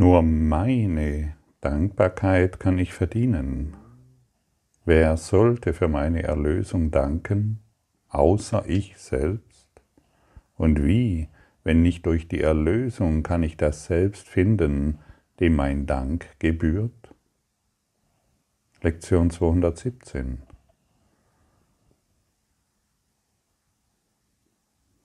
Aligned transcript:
Nur 0.00 0.22
meine 0.22 1.34
Dankbarkeit 1.60 2.58
kann 2.58 2.78
ich 2.78 2.94
verdienen. 2.94 3.76
Wer 4.86 5.18
sollte 5.18 5.74
für 5.74 5.88
meine 5.88 6.22
Erlösung 6.22 6.90
danken, 6.90 7.60
außer 8.08 8.64
ich 8.66 8.96
selbst? 8.96 9.68
Und 10.56 10.82
wie, 10.82 11.28
wenn 11.64 11.82
nicht 11.82 12.06
durch 12.06 12.28
die 12.28 12.40
Erlösung, 12.40 13.22
kann 13.22 13.42
ich 13.42 13.58
das 13.58 13.84
selbst 13.84 14.26
finden, 14.26 15.00
dem 15.38 15.54
mein 15.54 15.84
Dank 15.84 16.28
gebührt? 16.38 17.14
Lektion 18.80 19.28
217. 19.28 20.40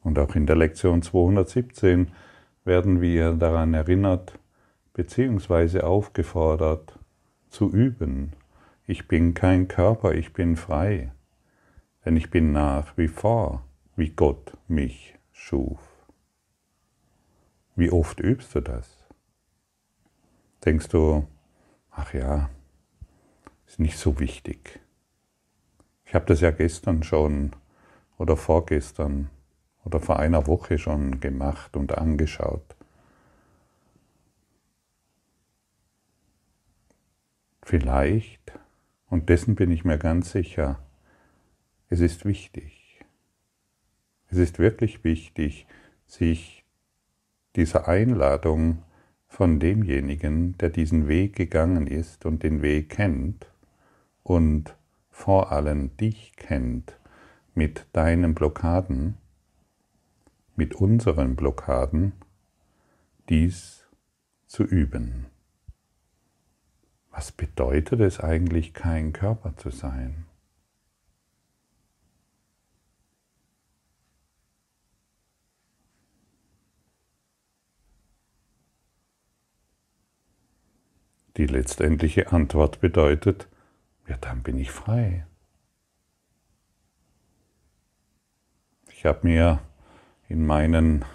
Und 0.04 0.18
auch 0.20 0.36
in 0.36 0.46
der 0.46 0.55
Lektion 0.55 1.02
217 1.02 2.14
werden 2.64 3.02
wir 3.02 3.34
daran 3.34 3.73
erinnert 3.73 4.39
bzw. 4.95 5.81
aufgefordert 5.81 6.98
zu 7.49 7.70
üben. 7.70 8.34
Ich 8.88 9.08
bin 9.08 9.34
kein 9.34 9.68
Körper, 9.68 10.13
ich 10.13 10.34
bin 10.34 10.55
frei, 10.55 11.12
denn 12.04 12.16
ich 12.16 12.31
bin 12.31 12.52
nach 12.52 12.98
wie 12.98 13.08
vor, 13.08 13.63
wie 13.95 14.09
Gott 14.09 14.58
mich 14.68 15.16
schuf. 15.31 15.80
Wie 17.76 17.91
oft 17.91 18.20
übst 18.20 18.55
du 18.55 18.62
das? 18.62 18.90
Denkst 20.63 20.88
du, 20.88 21.27
ach 21.91 22.13
ja, 22.13 22.49
ist 23.68 23.80
nicht 23.80 23.98
so 23.98 24.20
wichtig. 24.20 24.80
Ich 26.05 26.16
habe 26.16 26.26
das 26.26 26.40
ja 26.40 26.52
gestern 26.52 27.04
schon 27.04 27.52
oder 28.18 28.38
vorgestern 28.38 29.30
oder 29.84 29.99
vor 29.99 30.20
einer 30.20 30.48
Woche 30.48 30.77
schon 30.77 31.20
gemacht 31.20 31.76
und 31.76 31.98
angeschaut. 31.98 32.76
Vielleicht, 37.68 38.60
und 39.10 39.27
dessen 39.27 39.55
bin 39.55 39.71
ich 39.71 39.84
mir 39.84 39.98
ganz 39.98 40.32
sicher, 40.32 40.77
es 41.90 41.99
ist 41.99 42.24
wichtig. 42.24 42.99
Es 44.30 44.38
ist 44.38 44.60
wirklich 44.60 45.04
wichtig, 45.04 45.66
sich 46.05 46.63
dieser 47.55 47.88
Einladung 47.88 48.84
von 49.27 49.60
demjenigen, 49.60 50.55
der 50.60 50.70
diesen 50.70 51.07
Weg 51.07 51.35
gegangen 51.35 51.88
ist 51.88 52.27
und 52.27 52.44
den 52.44 52.62
Weg 52.62 52.90
kennt 52.90 53.52
und 54.22 54.77
vor 55.10 55.52
allem 55.52 55.98
dich 55.98 56.34
kennt 56.35 57.00
mit 57.55 57.88
deinen 57.94 58.35
Blockaden, 58.35 59.18
mit 60.55 60.76
unseren 60.76 61.35
Blockaden 61.35 62.13
dies 63.27 63.88
zu 64.46 64.63
üben. 64.63 65.25
Was 67.16 67.31
bedeutet 67.31 68.02
es 68.02 68.19
eigentlich, 68.19 68.74
kein 68.74 69.13
Körper 69.13 69.56
zu 69.56 69.69
sein? 69.69 70.25
Die 81.38 81.46
letztendliche 81.47 82.34
Antwort 82.34 82.81
bedeutet, 82.81 83.47
ja, 84.07 84.18
dann 84.18 84.44
bin 84.44 84.57
ich 84.57 84.72
frei. 84.72 85.25
Ich 88.90 89.06
habe 89.06 89.25
mir 89.25 89.62
in 90.28 90.46
meinen 90.46 91.06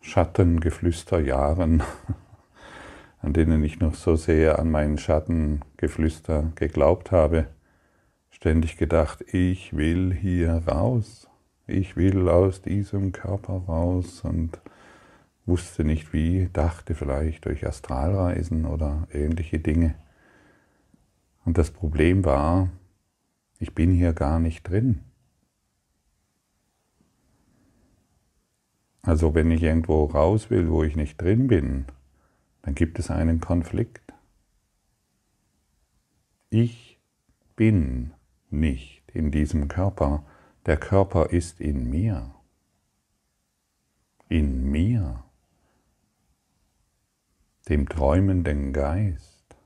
Schattengeflüsterjahren, 0.00 1.82
an 3.28 3.34
denen 3.34 3.62
ich 3.62 3.78
noch 3.78 3.94
so 3.94 4.16
sehr 4.16 4.58
an 4.58 4.70
meinen 4.70 4.96
Schattengeflüster 4.96 6.50
geglaubt 6.54 7.12
habe, 7.12 7.46
ständig 8.30 8.78
gedacht, 8.78 9.22
ich 9.34 9.76
will 9.76 10.14
hier 10.14 10.62
raus, 10.66 11.28
ich 11.66 11.94
will 11.94 12.30
aus 12.30 12.62
diesem 12.62 13.12
Körper 13.12 13.64
raus 13.68 14.22
und 14.22 14.58
wusste 15.44 15.84
nicht 15.84 16.14
wie, 16.14 16.48
dachte 16.54 16.94
vielleicht 16.94 17.44
durch 17.44 17.66
Astralreisen 17.66 18.64
oder 18.64 19.06
ähnliche 19.12 19.58
Dinge. 19.58 19.94
Und 21.44 21.58
das 21.58 21.70
Problem 21.70 22.24
war, 22.24 22.70
ich 23.58 23.74
bin 23.74 23.92
hier 23.92 24.14
gar 24.14 24.38
nicht 24.38 24.66
drin. 24.66 25.00
Also 29.02 29.34
wenn 29.34 29.50
ich 29.50 29.62
irgendwo 29.62 30.06
raus 30.06 30.48
will, 30.48 30.70
wo 30.70 30.82
ich 30.82 30.96
nicht 30.96 31.20
drin 31.20 31.46
bin, 31.48 31.84
dann 32.68 32.74
gibt 32.74 32.98
es 32.98 33.10
einen 33.10 33.40
Konflikt. 33.40 34.12
Ich 36.50 36.98
bin 37.56 38.12
nicht 38.50 39.10
in 39.14 39.30
diesem 39.30 39.68
Körper, 39.68 40.26
der 40.66 40.76
Körper 40.76 41.30
ist 41.30 41.62
in 41.62 41.88
mir. 41.88 42.34
In 44.28 44.70
mir, 44.70 45.24
dem 47.70 47.88
träumenden 47.88 48.74
Geist. 48.74 49.56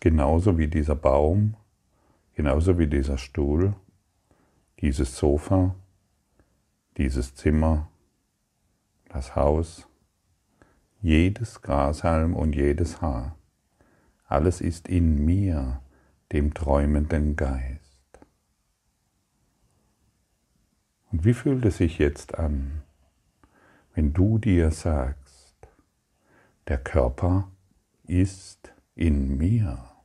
Genauso 0.00 0.58
wie 0.58 0.68
dieser 0.68 0.94
Baum, 0.94 1.56
genauso 2.34 2.78
wie 2.78 2.86
dieser 2.86 3.16
Stuhl, 3.16 3.74
dieses 4.80 5.16
Sofa, 5.16 5.74
dieses 6.98 7.34
Zimmer, 7.34 7.88
das 9.08 9.36
Haus, 9.36 9.88
jedes 11.00 11.62
Grashalm 11.62 12.34
und 12.34 12.54
jedes 12.54 13.00
Haar, 13.00 13.36
alles 14.26 14.60
ist 14.60 14.88
in 14.88 15.24
mir, 15.24 15.80
dem 16.32 16.54
träumenden 16.54 17.36
Geist. 17.36 17.80
Und 21.12 21.24
wie 21.24 21.34
fühlt 21.34 21.64
es 21.64 21.76
sich 21.78 21.98
jetzt 21.98 22.38
an, 22.38 22.82
wenn 23.94 24.12
du 24.12 24.38
dir 24.38 24.70
sagst, 24.72 25.56
der 26.68 26.78
Körper 26.78 27.50
ist 28.06 28.74
in 28.94 29.38
mir? 29.38 29.95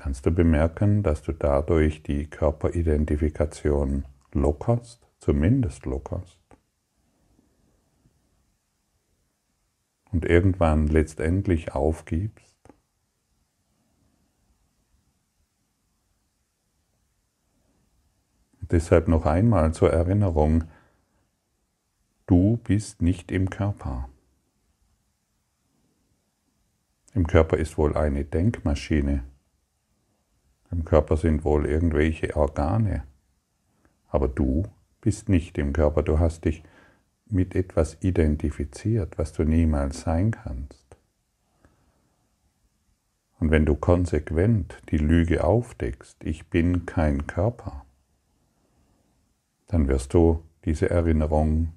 Kannst 0.00 0.24
du 0.24 0.30
bemerken, 0.30 1.02
dass 1.02 1.20
du 1.20 1.32
dadurch 1.32 2.02
die 2.02 2.26
Körperidentifikation 2.26 4.06
lockerst, 4.32 5.06
zumindest 5.18 5.84
lockerst. 5.84 6.40
Und 10.10 10.24
irgendwann 10.24 10.86
letztendlich 10.86 11.74
aufgibst. 11.74 12.56
Deshalb 18.62 19.06
noch 19.06 19.26
einmal 19.26 19.74
zur 19.74 19.92
Erinnerung, 19.92 20.64
du 22.26 22.56
bist 22.64 23.02
nicht 23.02 23.30
im 23.30 23.50
Körper. 23.50 24.08
Im 27.12 27.26
Körper 27.26 27.58
ist 27.58 27.76
wohl 27.76 27.94
eine 27.98 28.24
Denkmaschine, 28.24 29.24
im 30.70 30.84
Körper 30.84 31.16
sind 31.16 31.44
wohl 31.44 31.66
irgendwelche 31.66 32.36
Organe, 32.36 33.04
aber 34.08 34.28
du 34.28 34.64
bist 35.00 35.28
nicht 35.28 35.58
im 35.58 35.72
Körper, 35.72 36.02
du 36.02 36.18
hast 36.18 36.44
dich 36.44 36.62
mit 37.26 37.54
etwas 37.54 37.96
identifiziert, 38.00 39.18
was 39.18 39.32
du 39.32 39.44
niemals 39.44 40.00
sein 40.02 40.32
kannst. 40.32 40.96
Und 43.38 43.50
wenn 43.50 43.64
du 43.64 43.74
konsequent 43.74 44.82
die 44.90 44.98
Lüge 44.98 45.44
aufdeckst, 45.44 46.22
ich 46.22 46.48
bin 46.48 46.84
kein 46.84 47.26
Körper, 47.26 47.86
dann 49.66 49.88
wirst 49.88 50.12
du 50.12 50.42
diese 50.64 50.90
Erinnerung 50.90 51.72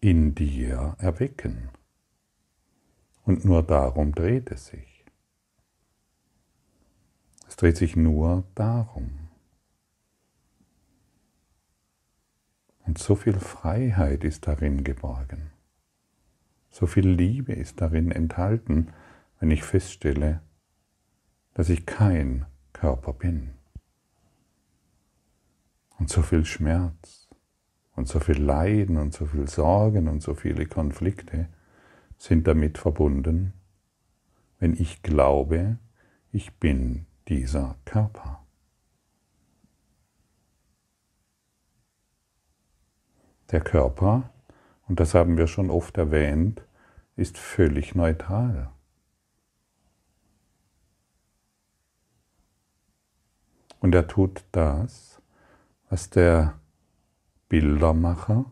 in 0.00 0.34
dir 0.34 0.96
erwecken. 0.98 1.68
Und 3.24 3.44
nur 3.44 3.62
darum 3.62 4.14
dreht 4.14 4.50
es 4.50 4.68
sich. 4.68 4.87
Dreht 7.58 7.76
sich 7.76 7.96
nur 7.96 8.44
darum. 8.54 9.10
Und 12.86 12.98
so 12.98 13.16
viel 13.16 13.34
Freiheit 13.40 14.22
ist 14.22 14.46
darin 14.46 14.84
geborgen. 14.84 15.50
So 16.70 16.86
viel 16.86 17.08
Liebe 17.08 17.52
ist 17.52 17.80
darin 17.80 18.12
enthalten, 18.12 18.92
wenn 19.40 19.50
ich 19.50 19.64
feststelle, 19.64 20.40
dass 21.54 21.68
ich 21.68 21.84
kein 21.84 22.46
Körper 22.72 23.12
bin. 23.12 23.50
Und 25.98 26.10
so 26.10 26.22
viel 26.22 26.44
Schmerz 26.44 27.28
und 27.96 28.06
so 28.06 28.20
viel 28.20 28.40
Leiden 28.40 28.98
und 28.98 29.12
so 29.12 29.26
viel 29.26 29.48
Sorgen 29.48 30.06
und 30.06 30.22
so 30.22 30.34
viele 30.34 30.66
Konflikte 30.66 31.48
sind 32.18 32.46
damit 32.46 32.78
verbunden, 32.78 33.52
wenn 34.60 34.74
ich 34.74 35.02
glaube, 35.02 35.78
ich 36.30 36.54
bin 36.58 37.07
dieser 37.28 37.76
Körper. 37.84 38.44
Der 43.50 43.60
Körper, 43.60 44.30
und 44.88 45.00
das 45.00 45.14
haben 45.14 45.36
wir 45.36 45.46
schon 45.46 45.70
oft 45.70 45.96
erwähnt, 45.96 46.62
ist 47.16 47.38
völlig 47.38 47.94
neutral. 47.94 48.70
Und 53.80 53.94
er 53.94 54.06
tut 54.06 54.44
das, 54.52 55.22
was 55.88 56.10
der 56.10 56.58
Bildermacher 57.48 58.44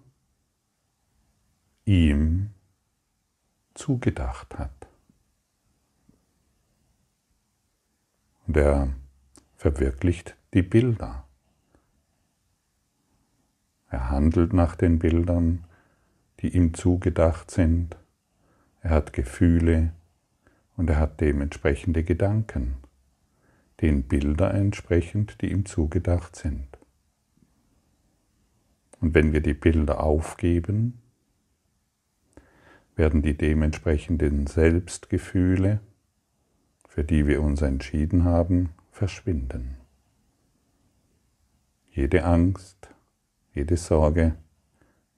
ihm 1.85 2.51
zugedacht 3.75 4.59
hat. 4.59 4.76
Und 8.47 8.57
er 8.57 8.95
verwirklicht 9.57 10.37
die 10.55 10.63
Bilder. 10.63 11.25
Er 13.89 14.11
handelt 14.11 14.53
nach 14.53 14.77
den 14.77 14.99
Bildern, 14.99 15.65
die 16.41 16.55
ihm 16.55 16.75
zugedacht 16.75 17.51
sind. 17.51 17.97
Er 18.83 18.91
hat 18.91 19.13
Gefühle 19.13 19.93
und 20.77 20.91
er 20.91 20.99
hat 20.99 21.21
dementsprechende 21.21 22.05
Gedanken, 22.05 22.77
den 23.81 24.05
Bilder 24.05 24.53
entsprechend, 24.55 25.41
die 25.41 25.51
ihm 25.51 25.67
zugedacht 25.67 26.37
sind. 26.37 26.69
Und 29.01 29.15
wenn 29.15 29.33
wir 29.33 29.41
die 29.41 29.55
Bilder 29.55 30.01
aufgeben, 30.01 31.01
werden 32.97 33.23
die 33.23 33.37
dementsprechenden 33.37 34.47
Selbstgefühle, 34.47 35.81
für 36.97 37.05
die 37.05 37.27
wir 37.27 37.43
uns 37.43 37.61
entschieden 37.61 38.25
haben, 38.25 38.71
verschwinden. 38.91 39.77
Jede 41.91 42.25
Angst, 42.25 42.89
jede 43.53 43.77
Sorge, 43.77 44.35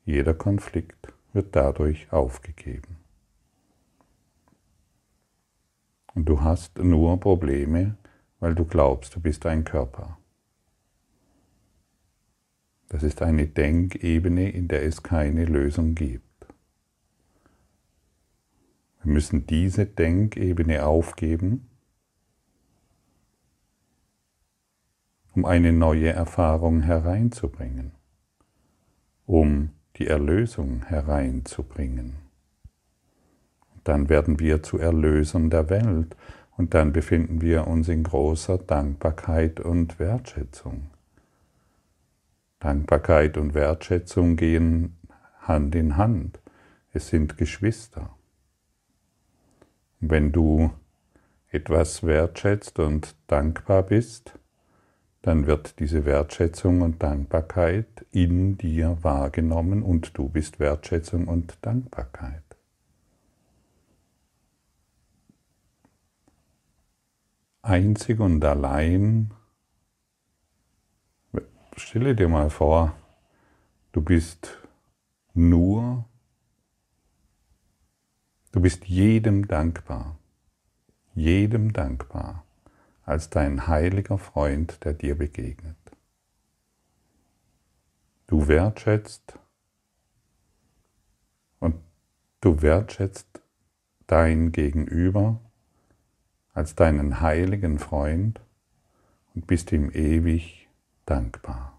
jeder 0.05 0.35
Konflikt 0.35 1.13
wird 1.33 1.55
dadurch 1.55 2.13
aufgegeben. 2.13 2.97
Und 6.17 6.25
du 6.25 6.41
hast 6.41 6.79
nur 6.79 7.21
Probleme, 7.21 7.97
weil 8.41 8.57
du 8.57 8.65
glaubst, 8.65 9.15
du 9.15 9.21
bist 9.21 9.47
ein 9.47 9.63
Körper. 9.63 10.19
Das 12.89 13.05
ist 13.05 13.23
eine 13.23 13.47
Denkebene, 13.47 14.51
in 14.51 14.67
der 14.67 14.83
es 14.83 15.05
keine 15.05 15.45
Lösung 15.45 15.95
gibt. 15.95 16.25
Wir 19.05 19.13
müssen 19.13 19.47
diese 19.47 19.87
Denkebene 19.87 20.85
aufgeben, 20.85 21.68
um 25.39 25.45
eine 25.45 25.73
neue 25.73 26.09
Erfahrung 26.09 26.81
hereinzubringen, 26.81 27.93
um 29.25 29.71
die 29.95 30.09
Erlösung 30.09 30.85
hereinzubringen. 30.87 32.17
Dann 33.85 34.09
werden 34.09 34.41
wir 34.41 34.65
zu 34.65 34.79
Erlösern 34.79 35.49
der 35.49 35.71
Welt 35.71 36.17
und 36.57 36.75
dann 36.75 36.93
befinden 36.93 37.41
wir 37.41 37.69
uns 37.69 37.89
in 37.89 38.03
großer 38.03 38.59
Dankbarkeit 38.59 39.61
und 39.61 40.01
Wertschätzung. 40.01 40.91
Dankbarkeit 42.59 43.39
und 43.39 43.55
Wertschätzung 43.55 44.35
gehen 44.35 44.97
Hand 45.43 45.77
in 45.77 45.97
Hand. 45.97 46.41
Es 46.93 47.11
sind 47.11 47.39
Geschwister. 47.39 48.11
Wenn 50.01 50.33
du 50.33 50.73
etwas 51.49 52.03
wertschätzt 52.03 52.81
und 52.81 53.15
dankbar 53.29 53.85
bist, 53.85 54.38
dann 55.29 55.47
wird 55.47 55.79
diese 55.79 56.07
Wertschätzung 56.07 56.81
und 56.81 57.03
Dankbarkeit 57.03 58.07
in 58.13 58.57
dir 58.57 58.97
wahrgenommen 59.03 59.83
und 59.83 60.17
du 60.17 60.27
bist 60.27 60.59
Wertschätzung 60.59 61.29
und 61.29 61.59
Dankbarkeit. 61.61 62.43
Einzig 67.61 68.21
und 68.21 68.43
allein 68.43 69.35
stelle 71.77 72.15
dir 72.15 72.29
mal 72.29 72.49
vor, 72.49 72.95
du 73.93 74.01
bist 74.01 74.57
nur, 75.35 76.07
du 78.53 78.63
bist 78.63 78.87
jedem 78.87 79.47
dankbar, 79.47 80.19
jedem 81.15 81.75
dankbar 81.75 82.48
als 83.09 83.31
dein 83.31 83.67
heiliger 83.67 84.19
Freund, 84.19 84.85
der 84.85 84.93
dir 84.93 85.17
begegnet. 85.17 85.79
Du 88.27 88.49
wertschätzt 88.49 89.39
und 91.59 91.77
du 92.43 92.61
wertschätzt 92.61 93.41
dein 94.07 94.53
Gegenüber 94.53 95.41
als 96.53 96.75
deinen 96.75 97.23
heiligen 97.23 97.79
Freund 97.79 98.43
und 99.35 99.47
bist 99.47 99.73
ihm 99.73 99.91
ewig 99.91 100.69
dankbar. 101.07 101.78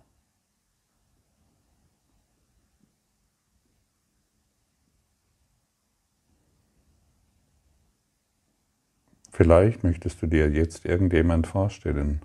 Vielleicht 9.41 9.86
möchtest 9.86 10.21
du 10.21 10.27
dir 10.27 10.50
jetzt 10.50 10.83
irgendjemand 10.83 11.47
vorstellen, 11.47 12.21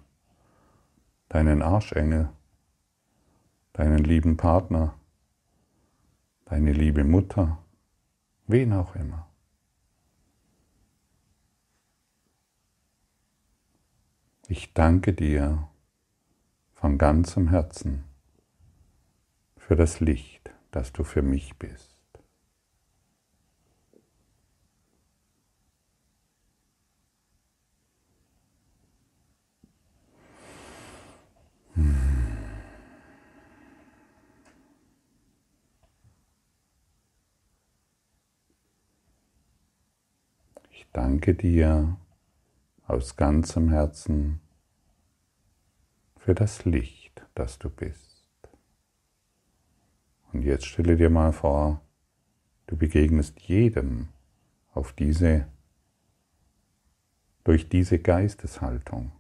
deinen 1.29 1.63
Arschengel, 1.63 2.29
deinen 3.73 4.03
lieben 4.03 4.37
Partner, 4.37 4.99
deine 6.47 6.73
liebe 6.73 7.05
Mutter, 7.05 7.63
wen 8.49 8.73
auch 8.73 8.97
immer. 8.97 9.29
Ich 14.49 14.75
danke 14.75 15.13
dir 15.13 15.69
von 16.73 16.99
ganzem 16.99 17.51
Herzen 17.51 18.03
für 19.57 19.77
das 19.77 20.01
Licht, 20.01 20.51
das 20.73 20.93
du 20.93 21.05
für 21.05 21.23
mich 21.23 21.57
bist. 21.61 21.95
Ich 40.71 40.84
danke 40.95 41.35
dir 41.35 41.99
aus 42.87 43.17
ganzem 43.17 43.69
Herzen 43.69 44.41
für 46.17 46.35
das 46.35 46.65
Licht, 46.65 47.27
das 47.35 47.59
du 47.59 47.69
bist. 47.69 48.25
Und 50.33 50.43
jetzt 50.43 50.67
stelle 50.67 50.97
dir 50.97 51.11
mal 51.11 51.33
vor, 51.33 51.83
du 52.69 52.77
begegnest 52.77 53.41
jedem 53.41 54.09
auf 54.73 54.93
diese, 54.93 55.47
durch 57.43 57.69
diese 57.69 57.99
Geisteshaltung. 57.99 59.13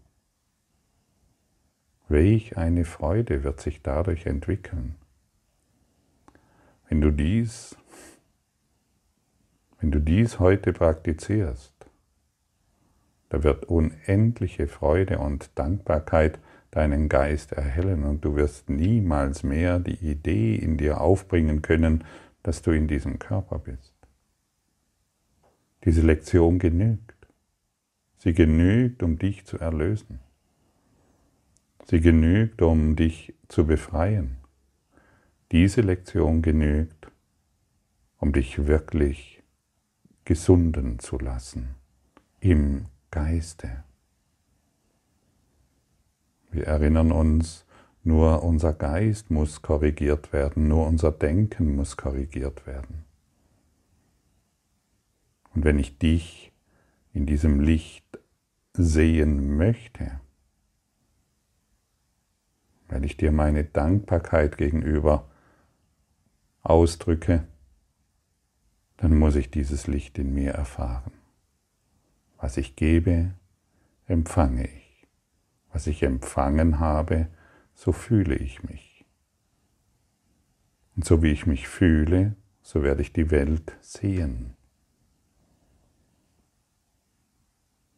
Welch 2.08 2.56
eine 2.56 2.84
Freude 2.84 3.42
wird 3.42 3.60
sich 3.60 3.82
dadurch 3.82 4.26
entwickeln. 4.26 4.94
Wenn 6.88 7.00
du 7.00 7.10
dies, 7.10 7.76
wenn 9.84 9.90
du 9.90 10.00
dies 10.00 10.38
heute 10.38 10.72
praktizierst, 10.72 11.74
da 13.28 13.42
wird 13.42 13.66
unendliche 13.66 14.66
Freude 14.66 15.18
und 15.18 15.50
Dankbarkeit 15.58 16.38
deinen 16.70 17.10
Geist 17.10 17.52
erhellen 17.52 18.04
und 18.04 18.24
du 18.24 18.34
wirst 18.34 18.70
niemals 18.70 19.42
mehr 19.42 19.80
die 19.80 19.96
Idee 19.96 20.56
in 20.56 20.78
dir 20.78 21.02
aufbringen 21.02 21.60
können, 21.60 22.02
dass 22.42 22.62
du 22.62 22.70
in 22.70 22.88
diesem 22.88 23.18
Körper 23.18 23.58
bist. 23.58 23.92
Diese 25.84 26.00
Lektion 26.00 26.58
genügt. 26.58 27.28
Sie 28.16 28.32
genügt, 28.32 29.02
um 29.02 29.18
dich 29.18 29.44
zu 29.44 29.58
erlösen. 29.58 30.20
Sie 31.84 32.00
genügt, 32.00 32.62
um 32.62 32.96
dich 32.96 33.34
zu 33.48 33.66
befreien. 33.66 34.38
Diese 35.52 35.82
Lektion 35.82 36.40
genügt, 36.40 37.12
um 38.16 38.32
dich 38.32 38.66
wirklich 38.66 39.33
gesunden 40.24 40.98
zu 40.98 41.18
lassen 41.18 41.74
im 42.40 42.86
Geiste. 43.10 43.84
Wir 46.50 46.66
erinnern 46.66 47.12
uns 47.12 47.64
nur 48.04 48.42
unser 48.42 48.74
Geist 48.74 49.30
muss 49.30 49.62
korrigiert 49.62 50.32
werden, 50.32 50.68
nur 50.68 50.86
unser 50.86 51.10
Denken 51.10 51.74
muss 51.74 51.96
korrigiert 51.96 52.66
werden. 52.66 53.04
Und 55.54 55.64
wenn 55.64 55.78
ich 55.78 55.98
dich 55.98 56.52
in 57.12 57.26
diesem 57.26 57.60
Licht 57.60 58.04
sehen 58.74 59.56
möchte, 59.56 60.20
weil 62.88 63.04
ich 63.04 63.16
dir 63.16 63.32
meine 63.32 63.64
Dankbarkeit 63.64 64.58
gegenüber 64.58 65.30
ausdrücke, 66.62 67.46
dann 69.04 69.18
muss 69.18 69.36
ich 69.36 69.50
dieses 69.50 69.86
Licht 69.86 70.18
in 70.18 70.32
mir 70.32 70.52
erfahren. 70.52 71.12
Was 72.38 72.56
ich 72.56 72.74
gebe, 72.74 73.34
empfange 74.06 74.64
ich. 74.64 75.06
Was 75.74 75.86
ich 75.86 76.02
empfangen 76.02 76.80
habe, 76.80 77.28
so 77.74 77.92
fühle 77.92 78.34
ich 78.34 78.62
mich. 78.62 79.04
Und 80.96 81.04
so 81.04 81.22
wie 81.22 81.32
ich 81.32 81.44
mich 81.44 81.68
fühle, 81.68 82.34
so 82.62 82.82
werde 82.82 83.02
ich 83.02 83.12
die 83.12 83.30
Welt 83.30 83.76
sehen. 83.82 84.56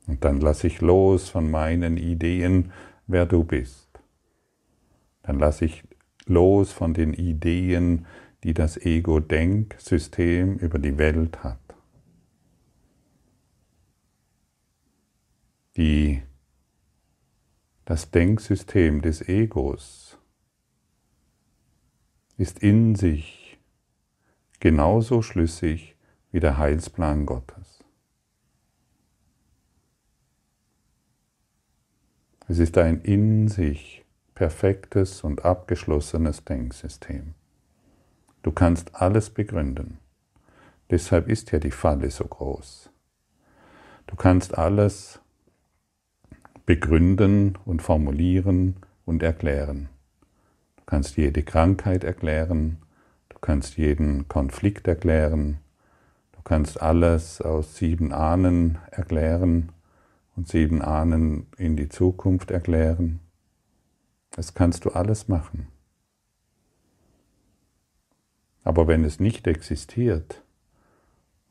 Und 0.08 0.24
dann 0.24 0.40
lasse 0.40 0.66
ich 0.66 0.80
los 0.80 1.28
von 1.28 1.48
meinen 1.48 1.98
Ideen, 1.98 2.72
wer 3.06 3.26
du 3.26 3.44
bist. 3.44 4.00
Dann 5.22 5.38
lasse 5.38 5.66
ich 5.66 5.84
los 6.26 6.72
von 6.72 6.94
den 6.94 7.14
Ideen, 7.14 8.06
die 8.46 8.54
das 8.54 8.76
Ego-Denksystem 8.76 10.58
über 10.58 10.78
die 10.78 10.98
Welt 10.98 11.42
hat. 11.42 11.58
Die, 15.76 16.22
das 17.86 18.12
Denksystem 18.12 19.02
des 19.02 19.28
Egos 19.28 20.16
ist 22.36 22.60
in 22.60 22.94
sich 22.94 23.58
genauso 24.60 25.22
schlüssig 25.22 25.96
wie 26.30 26.38
der 26.38 26.56
Heilsplan 26.56 27.26
Gottes. 27.26 27.82
Es 32.46 32.60
ist 32.60 32.78
ein 32.78 33.00
in 33.00 33.48
sich 33.48 34.04
perfektes 34.36 35.24
und 35.24 35.44
abgeschlossenes 35.44 36.44
Denksystem. 36.44 37.34
Du 38.46 38.52
kannst 38.52 38.94
alles 38.94 39.30
begründen. 39.30 39.98
Deshalb 40.88 41.26
ist 41.28 41.50
ja 41.50 41.58
die 41.58 41.72
Falle 41.72 42.08
so 42.12 42.24
groß. 42.24 42.90
Du 44.06 44.14
kannst 44.14 44.56
alles 44.56 45.18
begründen 46.64 47.58
und 47.64 47.82
formulieren 47.82 48.76
und 49.04 49.24
erklären. 49.24 49.88
Du 50.76 50.84
kannst 50.86 51.16
jede 51.16 51.42
Krankheit 51.42 52.04
erklären, 52.04 52.78
du 53.30 53.38
kannst 53.40 53.78
jeden 53.78 54.28
Konflikt 54.28 54.86
erklären, 54.86 55.58
du 56.30 56.40
kannst 56.44 56.80
alles 56.80 57.40
aus 57.40 57.74
sieben 57.74 58.12
Ahnen 58.12 58.78
erklären 58.92 59.72
und 60.36 60.46
sieben 60.46 60.82
Ahnen 60.82 61.48
in 61.56 61.74
die 61.76 61.88
Zukunft 61.88 62.52
erklären. 62.52 63.18
Das 64.30 64.54
kannst 64.54 64.84
du 64.84 64.90
alles 64.90 65.26
machen. 65.26 65.66
Aber 68.66 68.88
wenn 68.88 69.04
es 69.04 69.20
nicht 69.20 69.46
existiert, 69.46 70.42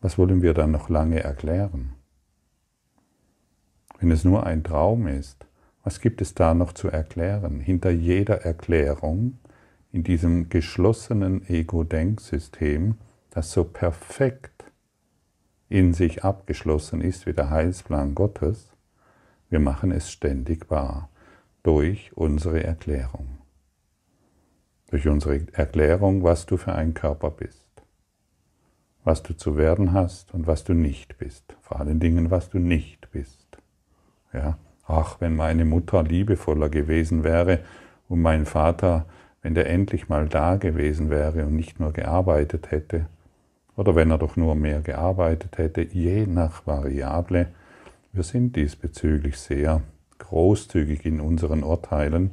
was 0.02 0.18
wollen 0.18 0.42
wir 0.42 0.54
dann 0.54 0.72
noch 0.72 0.90
lange 0.90 1.24
erklären? 1.24 1.94
Wenn 3.98 4.12
es 4.12 4.26
nur 4.26 4.46
ein 4.46 4.66
Traum 4.66 5.08
ist, 5.08 5.46
was 5.82 6.02
gibt 6.02 6.20
es 6.20 6.34
da 6.34 6.54
noch 6.54 6.74
zu 6.74 6.90
erklären? 6.90 7.62
Hinter 7.62 7.90
jeder 7.90 8.42
Erklärung 8.42 9.40
in 9.94 10.04
diesem 10.04 10.50
geschlossenen 10.50 11.48
Ego-Denksystem, 11.48 12.96
das 13.30 13.54
so 13.54 13.64
perfekt 13.64 14.66
in 15.70 15.94
sich 15.94 16.26
abgeschlossen 16.26 17.00
ist 17.00 17.26
wie 17.28 17.34
der 17.34 17.50
Heilsplan 17.50 18.14
Gottes, 18.14 18.74
wir 19.50 19.62
machen 19.62 19.94
es 19.94 20.12
ständig 20.12 20.70
wahr 20.70 21.08
durch 21.64 22.12
unsere 22.14 22.62
Erklärung 22.62 23.35
durch 24.96 25.10
unsere 25.10 25.42
Erklärung, 25.52 26.24
was 26.24 26.46
du 26.46 26.56
für 26.56 26.74
ein 26.74 26.94
Körper 26.94 27.30
bist, 27.30 27.68
was 29.04 29.24
du 29.24 29.36
zu 29.36 29.58
werden 29.58 29.92
hast 29.92 30.34
und 30.34 30.48
was 30.48 30.64
du 30.64 30.74
nicht 30.74 31.18
bist. 31.18 31.58
Vor 31.62 31.82
allen 31.82 32.00
Dingen, 32.00 32.32
was 32.32 32.50
du 32.50 32.60
nicht 32.60 33.12
bist. 33.12 33.58
Ja, 34.32 34.58
ach, 34.88 35.18
wenn 35.20 35.36
meine 35.36 35.66
Mutter 35.66 36.02
liebevoller 36.02 36.70
gewesen 36.70 37.26
wäre 37.26 37.60
und 38.08 38.22
mein 38.22 38.46
Vater, 38.46 39.06
wenn 39.42 39.54
der 39.54 39.70
endlich 39.70 40.08
mal 40.08 40.30
da 40.30 40.56
gewesen 40.56 41.10
wäre 41.10 41.46
und 41.46 41.58
nicht 41.58 41.82
nur 41.82 41.92
gearbeitet 41.92 42.72
hätte, 42.72 43.08
oder 43.76 43.96
wenn 43.96 44.12
er 44.12 44.18
doch 44.18 44.38
nur 44.38 44.56
mehr 44.56 44.80
gearbeitet 44.80 45.58
hätte, 45.58 45.82
je 45.82 46.26
nach 46.26 46.66
Variable. 46.66 47.48
Wir 48.14 48.24
sind 48.24 48.56
diesbezüglich 48.56 49.38
sehr 49.38 49.82
großzügig 50.20 51.06
in 51.06 51.20
unseren 51.20 51.64
Urteilen 51.64 52.32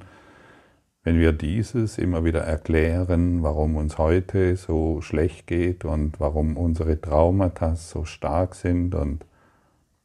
wenn 1.05 1.19
wir 1.19 1.33
dieses 1.33 1.99
immer 1.99 2.25
wieder 2.25 2.43
erklären, 2.43 3.43
warum 3.43 3.77
uns 3.77 3.99
heute 3.99 4.57
so 4.57 5.01
schlecht 5.01 5.47
geht 5.47 5.85
und 5.85 6.21
warum 6.21 6.57
unsere 6.57 7.01
Traumata 7.01 7.75
so 7.75 8.05
stark 8.05 8.55
sind 8.55 8.95
und 8.95 9.27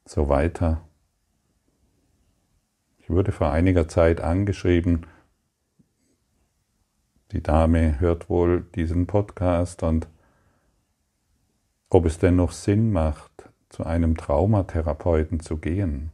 so 0.05 0.27
weiter. 0.27 0.81
Ich 2.97 3.09
wurde 3.09 3.31
vor 3.31 3.51
einiger 3.51 3.87
Zeit 3.87 4.21
angeschrieben, 4.21 5.05
die 7.31 7.43
Dame 7.43 7.99
hört 7.99 8.29
wohl 8.29 8.61
diesen 8.75 9.05
Podcast 9.05 9.83
und 9.83 10.07
ob 11.89 12.05
es 12.05 12.19
denn 12.19 12.37
noch 12.37 12.51
Sinn 12.51 12.91
macht, 12.91 13.49
zu 13.69 13.85
einem 13.85 14.17
Traumatherapeuten 14.17 15.41
zu 15.41 15.57
gehen. 15.57 16.11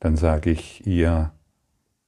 Dann 0.00 0.16
sage 0.16 0.50
ich 0.50 0.86
ihr, 0.86 1.32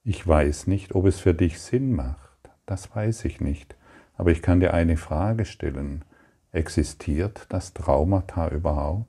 ich 0.03 0.27
weiß 0.27 0.67
nicht, 0.67 0.95
ob 0.95 1.05
es 1.05 1.19
für 1.19 1.33
dich 1.33 1.59
Sinn 1.59 1.93
macht. 1.93 2.49
Das 2.65 2.95
weiß 2.95 3.25
ich 3.25 3.39
nicht. 3.39 3.75
Aber 4.15 4.31
ich 4.31 4.41
kann 4.41 4.59
dir 4.59 4.73
eine 4.73 4.97
Frage 4.97 5.45
stellen. 5.45 6.03
Existiert 6.51 7.45
das 7.49 7.73
Traumata 7.73 8.49
überhaupt? 8.49 9.07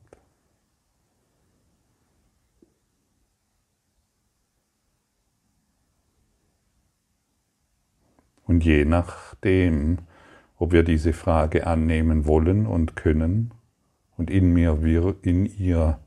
Und 8.44 8.64
je 8.64 8.84
nachdem, 8.84 9.98
ob 10.58 10.72
wir 10.72 10.82
diese 10.82 11.12
Frage 11.12 11.66
annehmen 11.66 12.26
wollen 12.26 12.66
und 12.66 12.96
können 12.96 13.52
und 14.18 14.30
in 14.30 14.52
mir 14.52 14.78
in 15.22 15.46
ihr 15.46 15.98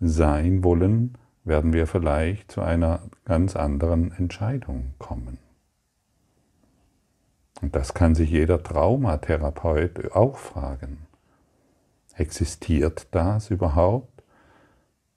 sein 0.00 0.64
wollen, 0.64 1.16
werden 1.44 1.72
wir 1.72 1.86
vielleicht 1.86 2.52
zu 2.52 2.60
einer 2.60 3.00
ganz 3.24 3.56
anderen 3.56 4.12
Entscheidung 4.12 4.94
kommen. 4.98 5.38
Und 7.60 7.76
das 7.76 7.94
kann 7.94 8.14
sich 8.14 8.30
jeder 8.30 8.62
Traumatherapeut 8.62 10.12
auch 10.12 10.36
fragen. 10.36 11.06
Existiert 12.14 13.08
das 13.12 13.50
überhaupt, 13.50 14.22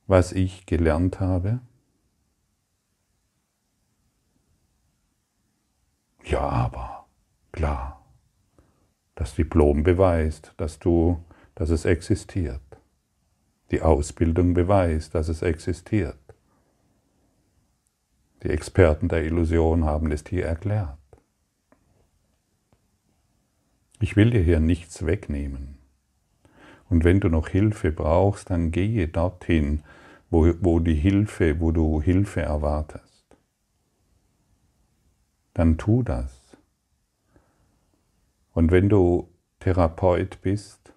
was 0.07 0.31
ich 0.31 0.65
gelernt 0.65 1.19
habe? 1.19 1.59
Ja, 6.23 6.41
aber 6.41 7.05
klar. 7.51 8.05
Das 9.15 9.35
Diplom 9.35 9.83
beweist, 9.83 10.53
dass 10.57 10.79
du, 10.79 11.23
dass 11.55 11.69
es 11.69 11.85
existiert. 11.85 12.64
Die 13.71 13.81
Ausbildung 13.81 14.53
beweist, 14.53 15.15
dass 15.15 15.27
es 15.27 15.41
existiert. 15.41 16.17
Die 18.43 18.49
Experten 18.49 19.07
der 19.07 19.23
Illusion 19.25 19.85
haben 19.85 20.11
es 20.11 20.23
dir 20.23 20.45
erklärt. 20.45 20.97
Ich 23.99 24.15
will 24.15 24.29
dir 24.29 24.41
hier 24.41 24.59
nichts 24.59 25.05
wegnehmen. 25.05 25.77
Und 26.89 27.03
wenn 27.03 27.19
du 27.19 27.29
noch 27.29 27.47
Hilfe 27.47 27.91
brauchst, 27.91 28.51
dann 28.51 28.71
gehe 28.71 29.07
dorthin, 29.07 29.81
wo, 30.29 30.53
wo 30.61 30.79
die 30.79 30.93
Hilfe, 30.93 31.59
wo 31.59 31.71
du 31.71 32.01
Hilfe 32.01 32.41
erwartest. 32.41 33.25
Dann 35.53 35.77
tu 35.77 36.03
das. 36.03 36.57
Und 38.53 38.71
wenn 38.71 38.89
du 38.89 39.29
Therapeut 39.59 40.41
bist, 40.41 40.93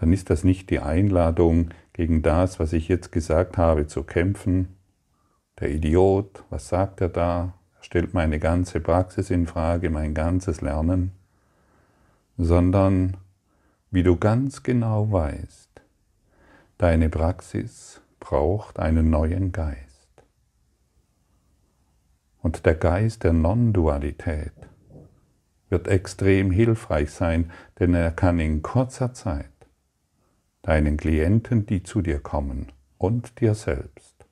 dann 0.00 0.14
ist 0.14 0.30
das 0.30 0.44
nicht 0.44 0.70
die 0.70 0.80
Einladung, 0.80 1.68
gegen 1.92 2.22
das, 2.22 2.58
was 2.58 2.72
ich 2.72 2.88
jetzt 2.88 3.12
gesagt 3.12 3.58
habe, 3.58 3.86
zu 3.86 4.02
kämpfen. 4.02 4.76
Der 5.60 5.70
Idiot, 5.70 6.42
was 6.48 6.68
sagt 6.68 7.02
er 7.02 7.10
da? 7.10 7.52
Er 7.76 7.84
stellt 7.84 8.14
meine 8.14 8.38
ganze 8.38 8.80
Praxis 8.80 9.28
in 9.28 9.46
Frage, 9.46 9.90
mein 9.90 10.14
ganzes 10.14 10.62
Lernen, 10.62 11.12
sondern 12.38 13.18
wie 13.90 14.02
du 14.02 14.16
ganz 14.16 14.62
genau 14.62 15.12
weißt, 15.12 15.68
deine 16.78 17.10
Praxis 17.10 18.00
braucht 18.20 18.78
einen 18.78 19.10
neuen 19.10 19.52
Geist. 19.52 20.08
Und 22.40 22.64
der 22.64 22.74
Geist 22.74 23.24
der 23.24 23.34
Non-Dualität 23.34 24.54
wird 25.68 25.88
extrem 25.88 26.50
hilfreich 26.50 27.10
sein, 27.10 27.50
denn 27.78 27.92
er 27.92 28.12
kann 28.12 28.38
in 28.38 28.62
kurzer 28.62 29.12
Zeit 29.12 29.49
deinen 30.62 30.96
Klienten, 30.96 31.66
die 31.66 31.82
zu 31.82 32.02
dir 32.02 32.20
kommen, 32.20 32.72
und 32.98 33.40
dir 33.40 33.54
selbst 33.54 34.26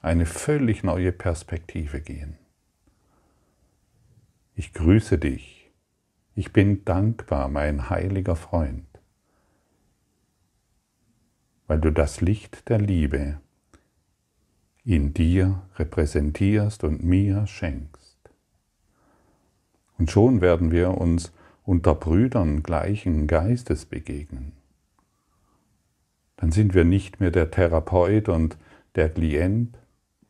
eine 0.00 0.26
völlig 0.26 0.84
neue 0.84 1.12
Perspektive 1.12 2.00
geben. 2.00 2.38
Ich 4.54 4.72
grüße 4.72 5.18
dich. 5.18 5.70
Ich 6.34 6.52
bin 6.52 6.84
dankbar, 6.84 7.48
mein 7.48 7.90
heiliger 7.90 8.36
Freund, 8.36 8.86
weil 11.66 11.80
du 11.80 11.90
das 11.90 12.20
Licht 12.20 12.68
der 12.68 12.78
Liebe 12.78 13.40
in 14.84 15.14
dir 15.14 15.62
repräsentierst 15.76 16.84
und 16.84 17.04
mir 17.04 17.46
schenkst. 17.46 18.18
Und 19.98 20.10
schon 20.10 20.40
werden 20.40 20.70
wir 20.70 20.96
uns 20.98 21.32
unter 21.64 21.94
Brüdern 21.94 22.62
gleichen 22.62 23.26
Geistes 23.26 23.84
begegnen. 23.84 24.52
Dann 26.42 26.52
sind 26.52 26.74
wir 26.74 26.84
nicht 26.84 27.20
mehr 27.20 27.30
der 27.30 27.50
Therapeut 27.50 28.28
und 28.28 28.58
der 28.94 29.08
Klient, 29.08 29.78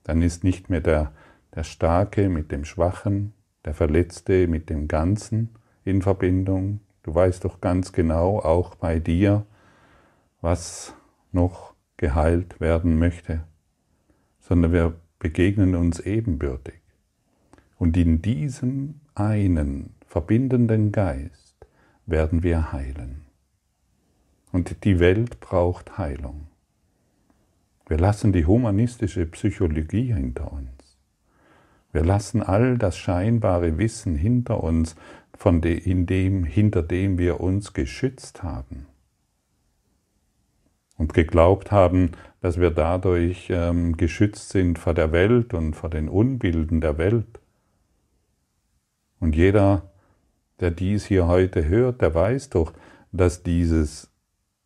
dann 0.05 0.23
ist 0.23 0.45
nicht 0.45 0.71
mehr 0.71 0.81
der, 0.81 1.11
der 1.57 1.65
Starke 1.65 2.29
mit 2.29 2.53
dem 2.53 2.65
Schwachen, 2.65 3.33
der 3.65 3.75
Verletzte 3.75 4.47
mit 4.47 4.71
dem 4.71 4.87
Ganzen 4.87 5.49
in 5.85 6.03
Verbindung. 6.03 6.79
Du 7.03 7.13
weißt 7.13 7.45
doch 7.45 7.61
ganz 7.61 7.93
genau, 7.93 8.39
auch 8.39 8.77
bei 8.77 9.01
dir, 9.01 9.45
was 10.41 10.95
noch 11.33 11.75
geheilt 11.97 12.61
werden 12.61 13.01
möchte 13.01 13.43
sondern 14.43 14.73
wir 14.73 14.95
begegnen 15.19 15.75
uns 15.75 16.01
ebenbürtig. 16.01 16.81
Und 17.79 17.97
in 17.97 18.21
diesem 18.21 19.01
einen 19.15 19.95
verbindenden 20.07 20.93
Geist 20.93 21.57
werden 22.05 22.43
wir 22.43 22.73
heilen. 22.73 23.23
Und 24.53 24.85
die 24.85 25.01
Welt 25.01 25.41
braucht 25.41 25.99
Heilung. 25.99 26.47
Wir 27.89 27.99
lassen 27.99 28.33
die 28.33 28.47
humanistische 28.47 29.27
Psychologie 29.27 30.13
hinter 30.13 30.53
uns. 30.53 30.99
Wir 31.93 32.05
lassen 32.05 32.43
all 32.43 32.79
das 32.79 32.97
scheinbare 32.97 33.77
Wissen 33.79 34.15
hinter 34.15 34.63
uns, 34.63 34.95
von 35.35 35.61
dem, 35.61 36.45
hinter 36.45 36.83
dem 36.83 37.19
wir 37.19 37.41
uns 37.41 37.73
geschützt 37.73 38.43
haben 38.43 38.87
und 40.97 41.15
geglaubt 41.15 41.73
haben, 41.73 42.13
dass 42.41 42.61
wir 42.61 42.71
dadurch 42.71 43.49
ähm, 43.51 43.97
geschützt 43.97 44.51
sind 44.51 44.79
vor 44.79 44.95
der 44.95 45.11
Welt 45.11 45.53
und 45.53 45.75
vor 45.75 45.91
den 45.91 46.09
Unbilden 46.09 46.81
der 46.81 46.97
Welt. 46.97 47.41
Und 49.19 49.35
jeder, 49.35 49.91
der 50.61 50.71
dies 50.71 51.07
hier 51.07 51.27
heute 51.27 51.67
hört, 51.69 52.03
der 52.03 52.15
weiß 52.15 52.51
doch, 52.51 52.73
dass 53.11 53.43
dieses 53.43 54.12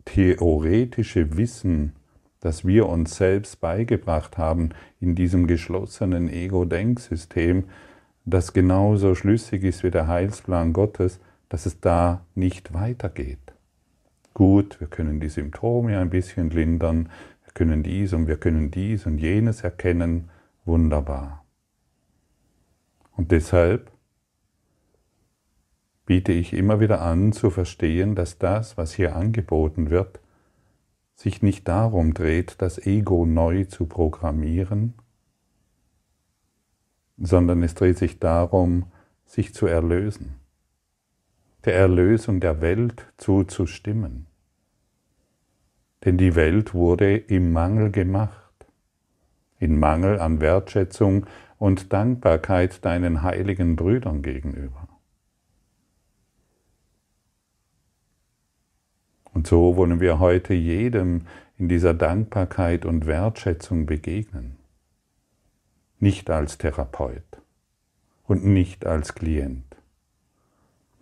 theoretische 0.07 1.37
Wissen, 1.37 1.93
das 2.41 2.65
wir 2.65 2.89
uns 2.89 3.17
selbst 3.17 3.61
beigebracht 3.61 4.39
haben 4.39 4.71
in 5.01 5.15
diesem 5.15 5.47
geschlossenen 5.47 6.29
Ego-Denksystem, 6.29 7.65
das 8.25 8.55
genauso 8.55 9.15
schlüssig 9.15 9.63
ist 9.63 9.85
wie 9.85 9.91
der 9.91 10.09
Heilsplan 10.09 10.73
Gottes, 10.73 11.21
dass 11.51 11.67
es 11.67 11.81
da 11.81 12.25
nicht 12.35 12.73
weitergeht 12.73 13.47
gut, 14.37 14.81
wir 14.81 14.87
können 14.87 15.19
die 15.19 15.31
Symptome 15.31 15.99
ein 15.99 16.11
bisschen 16.11 16.51
lindern, 16.51 17.09
wir 17.45 17.55
können 17.55 17.83
dies 17.83 18.13
und 18.13 18.27
wir 18.27 18.37
können 18.37 18.71
dies 18.71 19.07
und 19.07 19.17
jenes 19.17 19.63
erkennen, 19.63 20.29
wunderbar. 20.67 21.43
Und 23.13 23.33
deshalb 23.33 23.91
biete 26.07 26.33
ich 26.33 26.53
immer 26.53 26.81
wieder 26.81 27.03
an 27.03 27.33
zu 27.33 27.51
verstehen, 27.51 28.15
dass 28.15 28.39
das, 28.39 28.77
was 28.77 28.95
hier 28.95 29.15
angeboten 29.15 29.91
wird, 29.91 30.21
sich 31.15 31.43
nicht 31.43 31.69
darum 31.69 32.15
dreht, 32.15 32.57
das 32.59 32.79
Ego 32.87 33.27
neu 33.27 33.65
zu 33.65 33.87
programmieren, 33.87 34.95
sondern 37.19 37.63
es 37.63 37.75
dreht 37.75 37.99
sich 37.99 38.19
darum, 38.19 38.87
sich 39.27 39.53
zu 39.53 39.67
erlösen 39.67 40.37
der 41.67 41.75
Erlösung 41.75 42.39
der 42.39 42.61
Welt 42.61 43.13
zuzustimmen. 43.19 44.27
Denn 46.05 46.17
die 46.17 46.37
Welt 46.37 46.75
wurde 46.75 47.17
im 47.17 47.53
Mangel 47.53 47.91
gemacht, 47.91 48.67
in 49.59 49.79
Mangel 49.79 50.21
an 50.21 50.41
Wertschätzung 50.41 51.27
und 51.59 51.93
Dankbarkeit 51.93 52.85
deinen 52.85 53.23
heiligen 53.23 53.75
Brüdern 53.75 54.23
gegenüber. 54.23 54.86
Und 59.37 59.47
so 59.47 59.77
wollen 59.77 60.01
wir 60.01 60.19
heute 60.19 60.55
jedem 60.55 61.27
in 61.59 61.69
dieser 61.69 61.95
Dankbarkeit 61.95 62.85
und 62.85 63.07
Wertschätzung 63.07 63.87
begegnen. 63.87 64.57
Nicht 66.01 66.31
als 66.31 66.59
Therapeut 66.59 67.23
und 68.27 68.45
nicht 68.45 68.87
als 68.87 69.15
Klient 69.15 69.67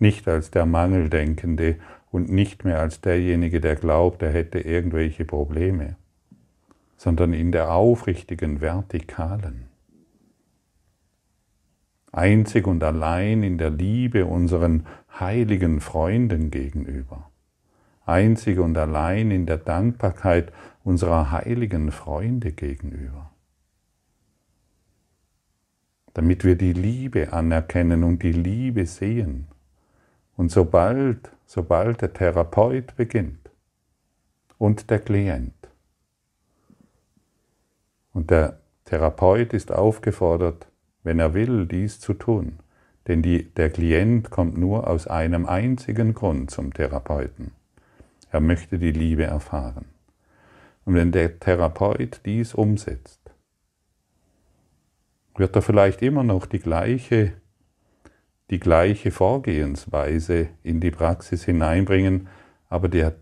nicht 0.05 0.29
als 0.29 0.51
der 0.51 0.67
Mangeldenkende 0.67 1.77
und 2.11 2.31
nicht 2.31 2.65
mehr 2.65 2.79
als 2.79 3.01
derjenige, 3.01 3.61
der 3.61 3.75
glaubt, 3.75 4.23
er 4.23 4.31
hätte 4.31 4.61
irgendwelche 4.61 5.25
Probleme, 5.25 5.97
sondern 6.97 7.33
in 7.33 7.53
der 7.53 7.73
aufrichtigen 7.73 8.61
Vertikalen. 8.61 9.69
Einzig 12.13 12.67
und 12.67 12.85
allein 12.85 13.43
in 13.43 13.59
der 13.59 13.71
Liebe 13.71 14.27
unseren 14.27 14.87
heiligen 15.19 15.81
Freunden 15.81 16.51
gegenüber. 16.51 17.31
Einzig 18.07 18.59
und 18.59 18.77
allein 18.77 19.31
in 19.31 19.47
der 19.47 19.59
Dankbarkeit 19.59 20.53
unserer 20.85 21.31
heiligen 21.31 21.91
Freunde 21.91 22.53
gegenüber. 22.53 23.31
Damit 26.13 26.45
wir 26.45 26.57
die 26.57 26.73
Liebe 26.73 27.33
anerkennen 27.33 28.05
und 28.05 28.23
die 28.23 28.33
Liebe 28.33 28.87
sehen 28.87 29.49
und 30.37 30.51
sobald, 30.51 31.31
sobald 31.47 32.03
der 32.03 32.13
Therapeut 32.13 32.95
beginnt 32.97 33.51
und 34.59 34.91
der 34.91 35.01
Klient, 35.01 35.55
und 38.13 38.31
der 38.31 38.61
Therapeut 38.85 39.53
ist 39.53 39.73
aufgefordert, 39.73 40.69
wenn 41.03 41.19
er 41.19 41.35
will, 41.35 41.67
dies 41.67 42.01
zu 42.01 42.15
tun, 42.15 42.61
denn 43.09 43.23
die, 43.23 43.53
der 43.55 43.71
Klient 43.71 44.31
kommt 44.31 44.57
nur 44.57 44.89
aus 44.89 45.07
einem 45.07 45.47
einzigen 45.47 46.15
Grund 46.15 46.51
zum 46.51 46.73
Therapeuten. 46.73 47.53
Er 48.35 48.41
möchte 48.41 48.81
die 48.81 48.91
Liebe 48.91 49.23
erfahren. 49.23 49.85
Und 50.85 50.97
wenn 50.97 51.13
der 51.13 51.39
Therapeut 51.39 52.21
dies 52.27 52.53
umsetzt, 52.53 53.21
wird 55.37 55.55
er 55.55 55.63
vielleicht 55.63 56.03
immer 56.03 56.25
noch 56.25 56.47
die 56.47 56.59
gleiche 56.59 57.35
die 58.51 58.59
gleiche 58.59 59.13
Vorgehensweise 59.13 60.49
in 60.65 60.81
die 60.81 60.91
Praxis 60.91 61.45
hineinbringen, 61.45 62.27
aber 62.69 62.89
der, 62.89 63.15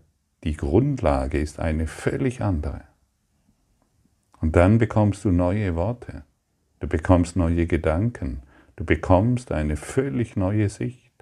die 0.43 0.57
Grundlage 0.57 1.39
ist 1.39 1.59
eine 1.59 1.85
völlig 1.85 2.41
andere. 2.41 2.81
Und 4.41 4.55
dann 4.55 4.79
bekommst 4.79 5.25
du 5.25 5.31
neue 5.31 5.75
Worte, 5.75 6.23
du 6.79 6.87
bekommst 6.87 7.35
neue 7.35 7.67
Gedanken, 7.67 8.41
du 8.77 8.83
bekommst 8.83 9.51
eine 9.51 9.77
völlig 9.77 10.35
neue 10.35 10.69
Sicht. 10.69 11.13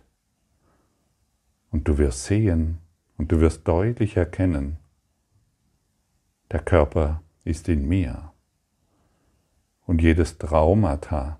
Und 1.72 1.90
du 1.90 1.98
wirst 1.98 2.24
sehen 2.24 2.78
und 3.22 3.32
du 3.32 3.40
wirst 3.40 3.68
deutlich 3.68 4.18
erkennen, 4.18 4.78
der 6.50 6.60
Körper 6.60 7.22
ist 7.44 7.70
in 7.70 7.88
mir. 7.88 8.32
Und 9.86 10.02
jedes 10.02 10.40
Traumata, 10.40 11.38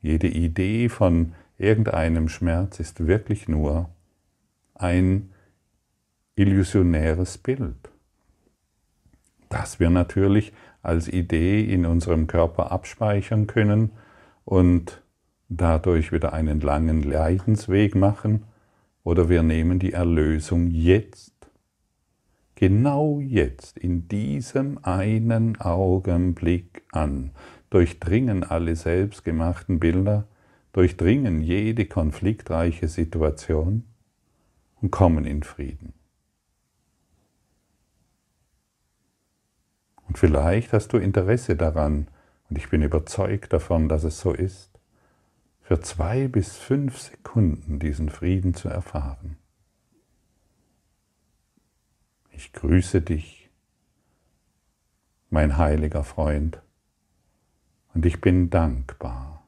jede 0.00 0.28
Idee 0.28 0.88
von 0.88 1.34
irgendeinem 1.58 2.28
Schmerz 2.28 2.78
ist 2.78 3.08
wirklich 3.08 3.48
nur 3.48 3.90
ein 4.76 5.32
illusionäres 6.36 7.36
Bild, 7.38 7.90
das 9.48 9.80
wir 9.80 9.90
natürlich 9.90 10.52
als 10.82 11.08
Idee 11.08 11.64
in 11.64 11.84
unserem 11.84 12.28
Körper 12.28 12.70
abspeichern 12.70 13.48
können 13.48 13.90
und 14.44 15.02
dadurch 15.48 16.12
wieder 16.12 16.32
einen 16.32 16.60
langen 16.60 17.02
Leidensweg 17.02 17.96
machen, 17.96 18.44
oder 19.04 19.28
wir 19.28 19.42
nehmen 19.42 19.78
die 19.78 19.92
Erlösung 19.92 20.70
jetzt, 20.70 21.34
genau 22.54 23.20
jetzt, 23.20 23.78
in 23.78 24.08
diesem 24.08 24.82
einen 24.82 25.60
Augenblick 25.60 26.82
an, 26.90 27.30
durchdringen 27.70 28.42
alle 28.42 28.74
selbstgemachten 28.76 29.78
Bilder, 29.78 30.26
durchdringen 30.72 31.42
jede 31.42 31.86
konfliktreiche 31.86 32.88
Situation 32.88 33.84
und 34.80 34.90
kommen 34.90 35.24
in 35.26 35.42
Frieden. 35.42 35.92
Und 40.08 40.18
vielleicht 40.18 40.72
hast 40.72 40.92
du 40.92 40.98
Interesse 40.98 41.56
daran, 41.56 42.08
und 42.48 42.58
ich 42.58 42.68
bin 42.70 42.82
überzeugt 42.82 43.52
davon, 43.52 43.88
dass 43.88 44.04
es 44.04 44.20
so 44.20 44.32
ist, 44.32 44.73
für 45.64 45.80
zwei 45.80 46.28
bis 46.28 46.58
fünf 46.58 46.98
Sekunden 46.98 47.78
diesen 47.78 48.10
Frieden 48.10 48.52
zu 48.52 48.68
erfahren. 48.68 49.38
Ich 52.30 52.52
grüße 52.52 53.00
dich, 53.00 53.50
mein 55.30 55.56
heiliger 55.56 56.04
Freund, 56.04 56.60
und 57.94 58.04
ich 58.04 58.20
bin 58.20 58.50
dankbar, 58.50 59.46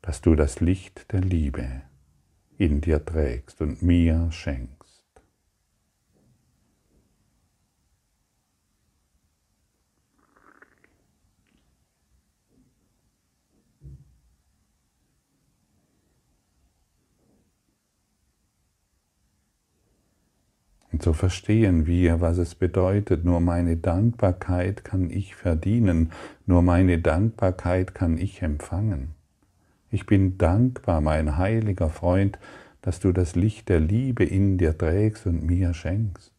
dass 0.00 0.22
du 0.22 0.34
das 0.34 0.60
Licht 0.60 1.12
der 1.12 1.20
Liebe 1.20 1.82
in 2.56 2.80
dir 2.80 3.04
trägst 3.04 3.60
und 3.60 3.82
mir 3.82 4.32
schenkst. 4.32 4.75
So 21.02 21.12
verstehen 21.12 21.86
wir, 21.86 22.20
was 22.20 22.38
es 22.38 22.54
bedeutet. 22.54 23.24
Nur 23.24 23.40
meine 23.40 23.76
Dankbarkeit 23.76 24.84
kann 24.84 25.10
ich 25.10 25.34
verdienen, 25.34 26.12
nur 26.46 26.62
meine 26.62 26.98
Dankbarkeit 26.98 27.94
kann 27.94 28.18
ich 28.18 28.42
empfangen. 28.42 29.14
Ich 29.90 30.06
bin 30.06 30.38
dankbar, 30.38 31.00
mein 31.00 31.36
heiliger 31.36 31.90
Freund, 31.90 32.38
dass 32.82 33.00
du 33.00 33.12
das 33.12 33.34
Licht 33.34 33.68
der 33.68 33.80
Liebe 33.80 34.24
in 34.24 34.58
dir 34.58 34.76
trägst 34.76 35.26
und 35.26 35.44
mir 35.44 35.74
schenkst. 35.74 36.32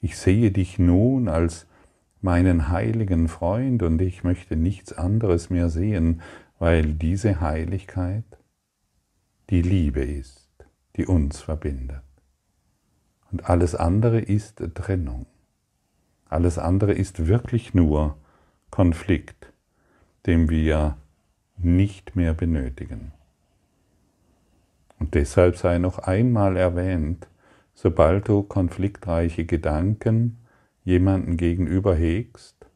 Ich 0.00 0.16
sehe 0.16 0.50
dich 0.50 0.78
nun 0.78 1.28
als 1.28 1.66
meinen 2.20 2.68
heiligen 2.68 3.28
Freund 3.28 3.82
und 3.82 4.00
ich 4.00 4.24
möchte 4.24 4.56
nichts 4.56 4.92
anderes 4.92 5.50
mehr 5.50 5.68
sehen, 5.68 6.22
weil 6.58 6.94
diese 6.94 7.40
Heiligkeit 7.40 8.24
die 9.50 9.62
Liebe 9.62 10.00
ist 10.00 10.39
die 10.96 11.06
uns 11.06 11.40
verbindet. 11.40 12.02
Und 13.30 13.48
alles 13.48 13.74
andere 13.74 14.20
ist 14.20 14.62
Trennung. 14.74 15.26
Alles 16.28 16.58
andere 16.58 16.92
ist 16.92 17.26
wirklich 17.26 17.74
nur 17.74 18.16
Konflikt, 18.70 19.52
den 20.26 20.48
wir 20.48 20.96
nicht 21.56 22.16
mehr 22.16 22.34
benötigen. 22.34 23.12
Und 24.98 25.14
deshalb 25.14 25.56
sei 25.56 25.78
noch 25.78 25.98
einmal 25.98 26.56
erwähnt, 26.56 27.26
sobald 27.74 28.28
du 28.28 28.42
konfliktreiche 28.42 29.44
Gedanken 29.44 30.38
jemanden 30.84 31.36
gegenüber 31.36 31.94
hegst, 31.94 32.66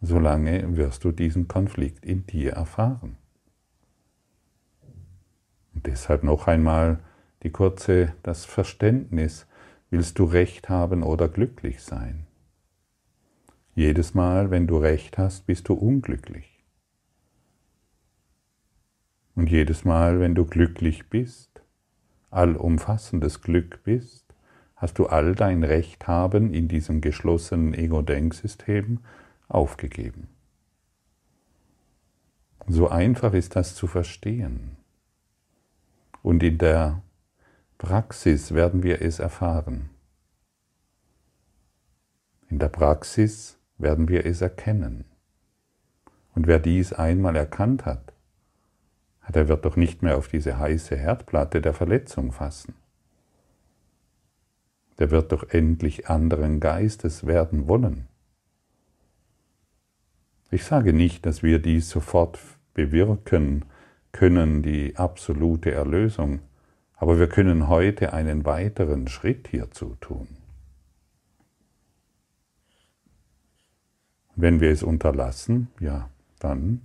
solange 0.00 0.76
wirst 0.76 1.04
du 1.04 1.12
diesen 1.12 1.48
Konflikt 1.48 2.04
in 2.04 2.26
dir 2.26 2.52
erfahren. 2.52 3.16
Und 5.74 5.86
deshalb 5.86 6.24
noch 6.24 6.46
einmal 6.46 6.98
die 7.42 7.50
kurze, 7.50 8.14
das 8.22 8.44
Verständnis, 8.44 9.46
willst 9.90 10.18
du 10.18 10.24
Recht 10.24 10.68
haben 10.68 11.02
oder 11.02 11.28
glücklich 11.28 11.82
sein? 11.82 12.26
Jedes 13.74 14.14
Mal, 14.14 14.50
wenn 14.50 14.66
du 14.66 14.78
Recht 14.78 15.18
hast, 15.18 15.46
bist 15.46 15.68
du 15.68 15.74
unglücklich. 15.74 16.64
Und 19.34 19.48
jedes 19.48 19.84
Mal, 19.84 20.18
wenn 20.18 20.34
du 20.34 20.44
glücklich 20.44 21.08
bist, 21.08 21.62
allumfassendes 22.30 23.40
Glück 23.40 23.84
bist, 23.84 24.34
hast 24.74 24.98
du 24.98 25.06
all 25.06 25.34
dein 25.34 25.62
Recht 25.62 26.08
haben 26.08 26.52
in 26.52 26.66
diesem 26.66 27.00
geschlossenen 27.00 27.72
Ego-Denksystem 27.72 28.98
aufgegeben. 29.48 30.28
So 32.66 32.88
einfach 32.88 33.32
ist 33.32 33.56
das 33.56 33.74
zu 33.74 33.86
verstehen. 33.86 34.76
Und 36.22 36.42
in 36.42 36.58
der 36.58 37.00
Praxis 37.78 38.54
werden 38.54 38.82
wir 38.82 39.02
es 39.02 39.20
erfahren. 39.20 39.88
In 42.48 42.58
der 42.58 42.70
Praxis 42.70 43.56
werden 43.78 44.08
wir 44.08 44.26
es 44.26 44.40
erkennen. 44.40 45.04
Und 46.34 46.48
wer 46.48 46.58
dies 46.58 46.92
einmal 46.92 47.36
erkannt 47.36 47.86
hat, 47.86 48.12
der 49.28 49.46
wird 49.46 49.64
doch 49.64 49.76
nicht 49.76 50.02
mehr 50.02 50.16
auf 50.16 50.26
diese 50.26 50.58
heiße 50.58 50.96
Herdplatte 50.96 51.60
der 51.60 51.72
Verletzung 51.72 52.32
fassen. 52.32 52.74
Der 54.98 55.12
wird 55.12 55.30
doch 55.30 55.48
endlich 55.50 56.08
anderen 56.08 56.58
Geistes 56.58 57.28
werden 57.28 57.68
wollen. 57.68 58.08
Ich 60.50 60.64
sage 60.64 60.92
nicht, 60.92 61.26
dass 61.26 61.44
wir 61.44 61.60
dies 61.60 61.90
sofort 61.90 62.40
bewirken 62.74 63.66
können, 64.10 64.62
die 64.62 64.96
absolute 64.96 65.70
Erlösung, 65.70 66.40
aber 66.98 67.18
wir 67.18 67.28
können 67.28 67.68
heute 67.68 68.12
einen 68.12 68.44
weiteren 68.44 69.08
Schritt 69.08 69.48
hierzu 69.48 69.96
tun. 70.00 70.28
Wenn 74.34 74.60
wir 74.60 74.70
es 74.70 74.82
unterlassen, 74.82 75.68
ja, 75.80 76.10
dann 76.38 76.82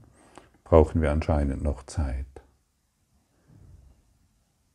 brauchen 0.63 1.01
wir 1.01 1.11
anscheinend 1.11 1.61
noch 1.61 1.83
Zeit. 1.83 2.25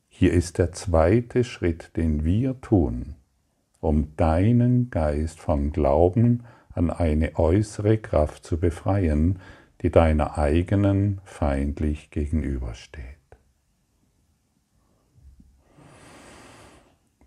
Hier 0.08 0.32
ist 0.32 0.58
der 0.58 0.72
zweite 0.72 1.44
Schritt, 1.44 1.96
den 1.96 2.24
wir 2.24 2.60
tun, 2.60 3.14
um 3.80 4.16
deinen 4.16 4.90
Geist 4.90 5.38
vom 5.38 5.72
Glauben 5.72 6.44
an 6.70 6.90
eine 6.90 7.36
äußere 7.38 7.98
Kraft 7.98 8.44
zu 8.44 8.58
befreien, 8.58 9.38
die 9.82 9.90
deiner 9.90 10.36
eigenen 10.38 11.20
feindlich 11.24 12.10
gegenübersteht. 12.10 13.17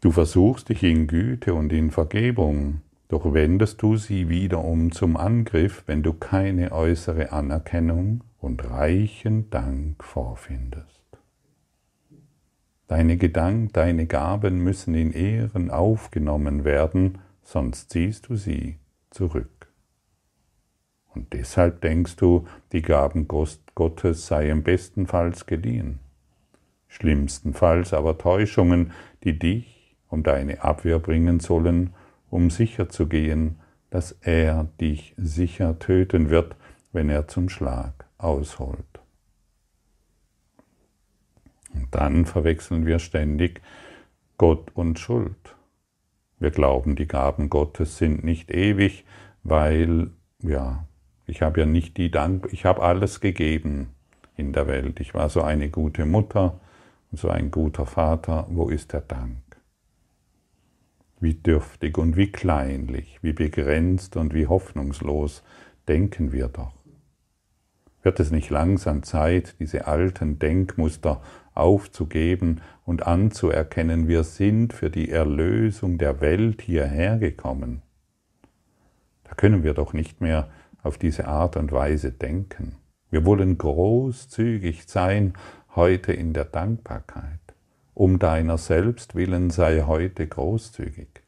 Du 0.02 0.10
versuchst 0.10 0.70
dich 0.70 0.82
in 0.82 1.06
Güte 1.06 1.54
und 1.54 1.72
in 1.72 1.92
Vergebung, 1.92 2.82
doch 3.08 3.36
wendest 3.36 3.84
du 3.84 3.98
sie 3.98 4.30
wieder 4.30 4.64
um 4.64 4.92
zum 4.92 5.16
Angriff, 5.16 5.84
wenn 5.86 6.02
du 6.02 6.14
keine 6.14 6.72
äußere 6.72 7.32
Anerkennung 7.32 8.24
und 8.40 8.68
reichen 8.68 9.52
Dank 9.52 10.04
vorfindest. 10.04 11.04
Deine 12.88 13.18
Gedanken, 13.18 13.72
deine 13.74 14.08
Gaben 14.08 14.64
müssen 14.64 14.96
in 14.96 15.14
Ehren 15.14 15.70
aufgenommen 15.70 16.66
werden, 16.66 17.20
sonst 17.44 17.92
ziehst 17.92 18.28
du 18.28 18.36
sie 18.36 18.80
zurück. 19.12 19.68
Und 21.14 21.32
deshalb 21.34 21.82
denkst 21.82 22.16
du, 22.16 22.48
die 22.72 22.82
Gaben 22.82 23.28
Gottes 23.28 24.26
seien 24.26 24.64
bestenfalls 24.64 25.46
geliehen, 25.46 26.00
schlimmstenfalls 26.88 27.94
aber 27.94 28.18
Täuschungen, 28.18 28.94
die 29.24 29.38
dich 29.38 29.81
um 30.12 30.22
deine 30.22 30.64
Abwehr 30.64 31.00
bringen 31.00 31.40
sollen, 31.40 31.94
um 32.30 32.52
sicher 32.52 32.90
zu 32.90 33.08
gehen, 33.08 33.60
dass 33.90 34.12
er 34.22 34.68
dich 34.80 35.16
sicher 35.18 35.80
töten 35.80 36.30
wird, 36.30 36.56
wenn 36.94 37.10
er 37.10 37.28
zum 37.28 37.50
Schlag 37.50 38.06
ausholt. 38.18 38.86
Und 41.74 41.88
dann 41.92 42.26
verwechseln 42.26 42.86
wir 42.86 43.00
ständig 43.00 43.62
Gott 44.38 44.72
und 44.76 45.00
Schuld. 45.00 45.56
Wir 46.40 46.52
glauben, 46.52 46.96
die 46.96 47.08
Gaben 47.08 47.50
Gottes 47.50 47.98
sind 47.98 48.24
nicht 48.24 48.52
ewig, 48.52 49.06
weil, 49.44 50.12
ja, 50.40 50.86
ich 51.28 51.42
habe 51.42 51.62
ja 51.62 51.66
nicht 51.66 51.98
die 51.98 52.12
Dank, 52.12 52.50
ich 52.52 52.66
habe 52.66 52.82
alles 52.82 53.22
gegeben 53.22 53.90
in 54.36 54.52
der 54.52 54.68
Welt. 54.68 55.00
Ich 55.00 55.14
war 55.14 55.30
so 55.30 55.42
eine 55.42 55.70
gute 55.70 56.06
Mutter 56.06 56.60
und 57.12 57.20
so 57.20 57.30
ein 57.30 57.52
guter 57.52 57.86
Vater. 57.86 58.48
Wo 58.50 58.70
ist 58.70 58.94
der 58.94 59.02
Dank? 59.02 59.51
Wie 61.22 61.36
dürftig 61.36 62.00
und 62.00 62.18
wie 62.18 62.32
kleinlich, 62.32 63.20
wie 63.22 63.32
begrenzt 63.32 64.18
und 64.18 64.34
wie 64.34 64.48
hoffnungslos 64.48 65.44
denken 65.88 66.32
wir 66.32 66.48
doch. 66.48 66.74
Wird 68.02 68.20
es 68.20 68.32
nicht 68.32 68.50
langsam 68.50 69.04
Zeit, 69.04 69.56
diese 69.60 69.86
alten 69.86 70.40
Denkmuster 70.40 71.22
aufzugeben 71.54 72.62
und 72.86 73.06
anzuerkennen, 73.06 74.08
wir 74.08 74.24
sind 74.24 74.74
für 74.74 74.90
die 74.90 75.12
Erlösung 75.12 76.00
der 76.00 76.22
Welt 76.22 76.64
hierher 76.64 77.20
gekommen? 77.20 77.84
Da 79.24 79.36
können 79.36 79.62
wir 79.62 79.76
doch 79.76 79.94
nicht 79.94 80.22
mehr 80.22 80.50
auf 80.82 80.98
diese 80.98 81.28
Art 81.28 81.56
und 81.56 81.72
Weise 81.72 82.12
denken. 82.12 82.78
Wir 83.12 83.26
wollen 83.26 83.60
großzügig 83.60 84.86
sein 84.88 85.34
heute 85.76 86.14
in 86.14 86.34
der 86.34 86.46
Dankbarkeit 86.46 87.41
um 88.02 88.18
deiner 88.18 88.58
selbst 88.58 89.14
willen 89.14 89.52
sei 89.52 89.84
heute 89.84 90.26
großzügig, 90.26 91.22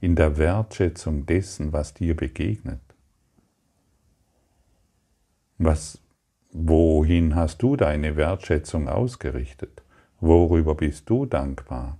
in 0.00 0.14
der 0.14 0.38
Wertschätzung 0.38 1.26
dessen, 1.26 1.72
was 1.72 1.92
dir 1.92 2.14
begegnet. 2.14 2.80
Was, 5.58 5.98
wohin 6.52 7.34
hast 7.34 7.64
du 7.64 7.74
deine 7.74 8.14
Wertschätzung 8.14 8.88
ausgerichtet? 8.88 9.82
Worüber 10.20 10.76
bist 10.76 11.10
du 11.10 11.26
dankbar? 11.26 11.98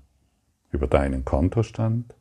Über 0.71 0.87
deinen 0.87 1.25
Kontostand? 1.25 2.15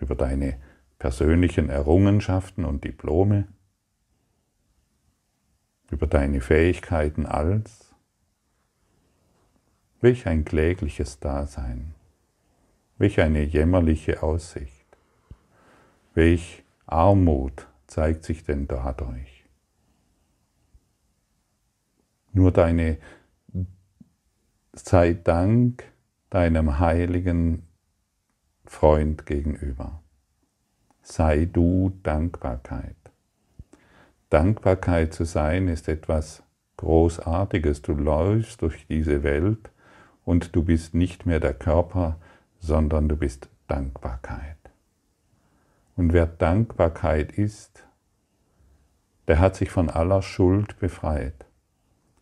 Über 0.00 0.16
deine 0.16 0.60
persönlichen 0.98 1.70
Errungenschaften 1.70 2.64
und 2.64 2.82
Diplome, 2.82 3.46
über 5.92 6.08
deine 6.08 6.40
Fähigkeiten 6.40 7.24
als, 7.24 7.89
welch 10.00 10.26
ein 10.26 10.44
klägliches 10.44 11.20
Dasein, 11.20 11.94
welch 12.98 13.20
eine 13.20 13.42
jämmerliche 13.42 14.22
Aussicht, 14.22 14.86
welch 16.14 16.62
Armut 16.86 17.66
zeigt 17.86 18.24
sich 18.24 18.44
denn 18.44 18.66
dadurch. 18.66 19.44
Nur 22.32 22.52
deine 22.52 22.98
sei 24.72 25.14
Dank 25.14 25.84
deinem 26.30 26.78
heiligen 26.78 27.66
Freund 28.64 29.26
gegenüber. 29.26 30.02
Sei 31.02 31.44
du 31.44 31.98
Dankbarkeit. 32.04 32.96
Dankbarkeit 34.30 35.12
zu 35.12 35.24
sein 35.24 35.66
ist 35.66 35.88
etwas 35.88 36.44
Großartiges. 36.76 37.82
Du 37.82 37.94
läufst 37.94 38.62
durch 38.62 38.86
diese 38.86 39.24
Welt 39.24 39.70
und 40.24 40.54
du 40.54 40.62
bist 40.62 40.94
nicht 40.94 41.26
mehr 41.26 41.40
der 41.40 41.54
Körper, 41.54 42.16
sondern 42.58 43.08
du 43.08 43.16
bist 43.16 43.48
Dankbarkeit. 43.68 44.56
Und 45.96 46.12
wer 46.12 46.26
Dankbarkeit 46.26 47.32
ist, 47.32 47.84
der 49.28 49.38
hat 49.38 49.56
sich 49.56 49.70
von 49.70 49.90
aller 49.90 50.22
Schuld 50.22 50.78
befreit. 50.78 51.46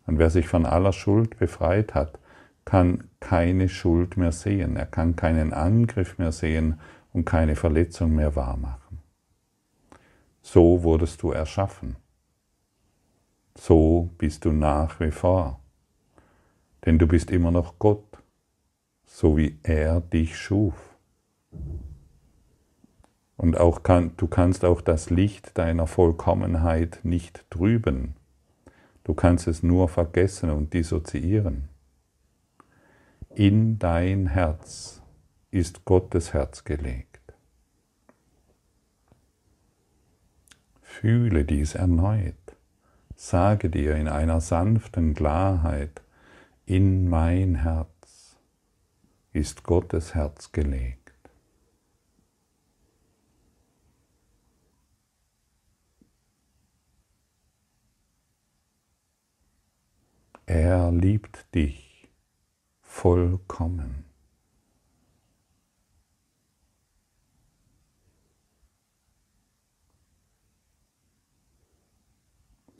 Und 0.05 0.19
wer 0.19 0.29
sich 0.29 0.47
von 0.47 0.65
aller 0.65 0.93
Schuld 0.93 1.37
befreit 1.37 1.93
hat, 1.93 2.19
kann 2.65 3.09
keine 3.19 3.69
Schuld 3.69 4.17
mehr 4.17 4.31
sehen, 4.31 4.75
er 4.75 4.85
kann 4.85 5.15
keinen 5.15 5.53
Angriff 5.53 6.17
mehr 6.17 6.31
sehen 6.31 6.79
und 7.13 7.25
keine 7.25 7.55
Verletzung 7.55 8.15
mehr 8.15 8.35
wahrmachen. 8.35 8.99
So 10.41 10.83
wurdest 10.83 11.21
du 11.21 11.31
erschaffen. 11.31 11.95
So 13.55 14.09
bist 14.17 14.45
du 14.45 14.51
nach 14.51 14.99
wie 14.99 15.11
vor. 15.11 15.58
Denn 16.85 16.97
du 16.97 17.07
bist 17.07 17.31
immer 17.31 17.51
noch 17.51 17.79
Gott, 17.79 18.05
so 19.05 19.37
wie 19.37 19.59
er 19.63 20.01
dich 20.01 20.37
schuf. 20.37 20.75
Und 23.37 23.57
auch 23.57 23.83
kann, 23.83 24.11
du 24.17 24.27
kannst 24.27 24.65
auch 24.65 24.81
das 24.81 25.09
Licht 25.09 25.57
deiner 25.57 25.87
Vollkommenheit 25.87 26.99
nicht 27.03 27.49
trüben. 27.49 28.15
Du 29.03 29.13
kannst 29.13 29.47
es 29.47 29.63
nur 29.63 29.87
vergessen 29.87 30.49
und 30.51 30.73
dissoziieren. 30.73 31.69
In 33.33 33.79
dein 33.79 34.27
Herz 34.27 35.01
ist 35.51 35.85
Gottes 35.85 36.33
Herz 36.33 36.63
gelegt. 36.63 37.19
Fühle 40.81 41.45
dies 41.45 41.75
erneut. 41.75 42.35
Sage 43.15 43.69
dir 43.69 43.95
in 43.95 44.07
einer 44.07 44.41
sanften 44.41 45.13
Klarheit, 45.13 46.01
in 46.69 47.09
mein 47.09 47.55
Herz 47.55 48.37
ist 49.33 49.63
Gottes 49.63 50.13
Herz 50.13 50.51
gelegt. 50.51 51.17
Er 60.45 60.91
liebt 60.91 61.55
dich 61.55 62.07
vollkommen. 62.81 64.05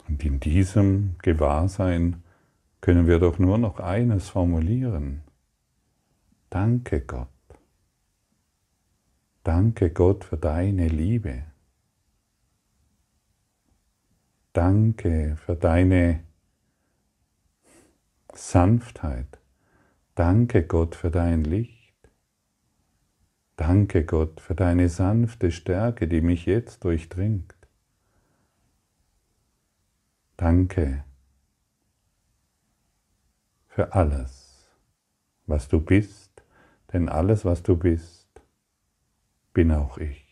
Und 0.06 0.24
in 0.24 0.38
diesem 0.38 1.16
Gewahrsein 1.22 2.22
können 2.80 3.06
wir 3.06 3.18
doch 3.18 3.38
nur 3.38 3.58
noch 3.58 3.78
eines 3.78 4.28
formulieren. 4.28 5.22
Danke 6.48 7.00
Gott. 7.00 7.28
Danke 9.42 9.90
Gott 9.90 10.24
für 10.24 10.36
deine 10.36 10.88
Liebe. 10.88 11.44
Danke 14.52 15.36
für 15.44 15.56
deine 15.56 16.24
Sanftheit. 18.34 19.38
Danke 20.14 20.66
Gott 20.66 20.94
für 20.96 21.10
dein 21.10 21.44
Licht. 21.44 21.94
Danke 23.56 24.04
Gott 24.04 24.40
für 24.40 24.54
deine 24.54 24.88
sanfte 24.88 25.52
Stärke, 25.52 26.08
die 26.08 26.20
mich 26.20 26.46
jetzt 26.46 26.82
durchdringt. 26.84 27.54
Danke 30.36 31.04
für 33.80 33.94
alles, 33.94 34.68
was 35.46 35.68
du 35.68 35.80
bist, 35.80 36.44
denn 36.92 37.08
alles, 37.08 37.46
was 37.46 37.62
du 37.62 37.78
bist, 37.78 38.28
bin 39.54 39.72
auch 39.72 39.96
ich. 39.96 40.29